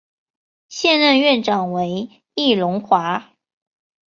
[0.67, 3.33] 现任院长为易荣华。